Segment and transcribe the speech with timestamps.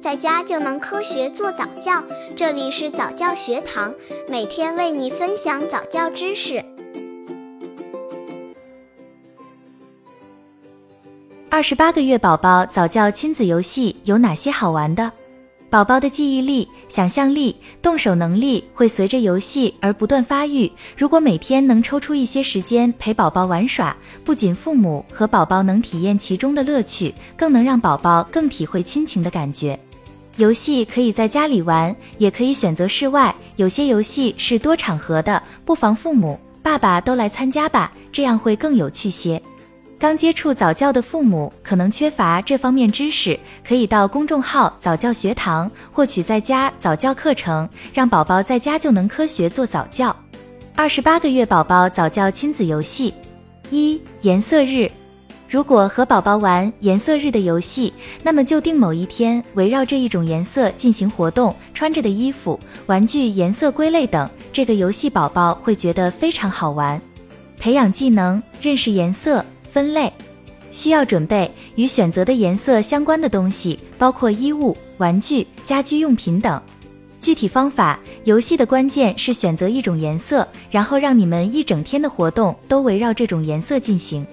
[0.00, 2.02] 在家就能科学做早教。
[2.34, 3.94] 这里是早教学堂，
[4.28, 6.64] 每天为你分享早教知识。
[11.50, 15.12] 二十八个月宝宝早教亲子游戏有哪些好玩的？
[15.68, 20.70] 宝宝的记忆力、想象力、动手能力会随着游戏而不断发育。
[20.96, 23.94] 如果每天能抽出一些时间陪宝宝玩耍，
[24.24, 29.78] 不仅父母和宝宝能体验其中的乐趣，更能让宝宝更体会亲情的感觉。
[30.40, 33.32] 游戏可以在家里玩，也可以选择室外。
[33.56, 39.40] 有些游戏是多场合的，不妨父母、爸爸都来参加吧，这样会更有趣些。
[39.98, 50.16] 刚接触早教的父母可能缺乏这方面知识，可以到公众号早教学堂获取在家早教课程，让宝宝在家就能科学做早教。
[50.74, 53.12] 二十八个月宝宝早教亲子游戏
[53.68, 54.90] 一颜色日，
[55.50, 67.02] 如果和宝宝玩颜色日的游戏，那么就定某一天围绕这一种颜色进行活动，穿着的衣服、玩具颜色归类等，这个游戏宝宝会觉得非常好玩。
[67.58, 69.44] 培养技能，认识颜色。
[69.72, 70.12] 分类
[70.70, 76.62] 需要准备与选择的颜色相关的东西，包括衣物、玩具、家居用品等。
[77.20, 84.24] 具体方法：游戏的关键是选择一种颜色，然后让你们一整天的活动都围绕这种颜色进行。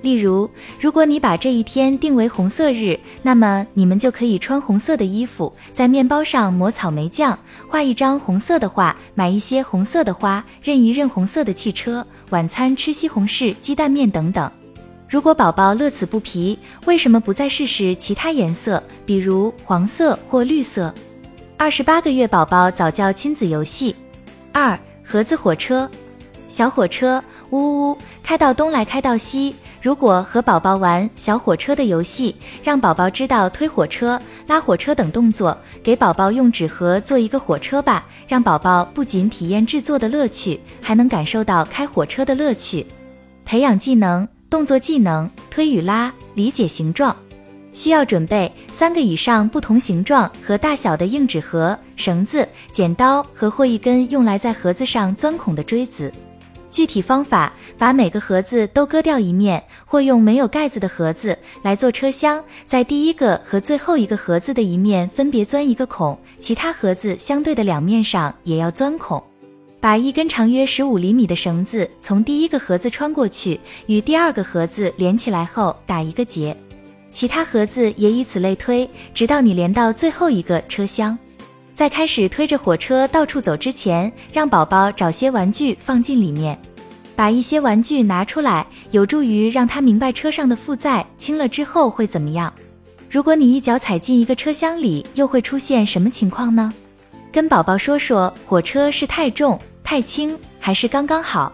[0.00, 0.48] 例如，
[0.80, 14.50] 如果你把这一天定为红色日，那么你们就可以穿红色的衣服，在面包上抹草莓酱，画一张红色的画，买一些红色的花，认一认红色的汽车，晚餐吃西红柿鸡蛋面等等。
[15.08, 20.94] 如果宝宝乐此不疲，为什么不再试试其他颜色，比如黄色或绿色？
[21.56, 23.96] 二十八个月宝宝早教亲子游戏
[24.52, 25.90] 二盒子火车，
[26.48, 29.54] 小火车呜呜开到东来开到西。
[29.80, 42.86] 如果和宝宝玩小火车的游戏，让宝宝知道推火车、拉火车等动作，给宝宝用纸盒做一个火车吧，让宝宝不仅体验制作的乐趣，还能感受到开火车的乐趣。
[43.44, 44.26] 培养技能。
[44.50, 47.14] 动作技能推与拉，理解形状，
[47.74, 56.10] 需要准备三个以上不同形状和大小的硬纸盒、绳子、剪刀和或一根用来在盒子上钻孔的锥子。
[56.70, 69.22] 具体方法：把每个盒子都割掉一面，或用没有盖子的盒子来做车厢，在第一个和最后一个盒子的一面分别钻一个孔，其他盒子相对的两面上也要钻孔。
[69.80, 76.56] 把一根长约十五厘米的绳子从第一个盒子穿过去，与第二个盒子连起来后打一个结，
[77.12, 81.16] 其他盒子也以此类推，直到你连到最后一个车厢。
[81.78, 86.60] 在开始推着火车到处走之前，让宝宝找些玩具放进里面，
[87.14, 92.52] 把一些玩具拿出来，有助于让他明白车上的负载轻了之后会怎么样。
[93.08, 96.74] 如果你一脚踩进一个车厢里，又会出现什么情况呢？
[97.30, 99.56] 跟宝宝说说，火车是太重。
[99.84, 101.52] 太轻还是刚刚好？